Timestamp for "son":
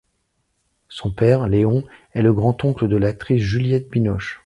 0.89-1.11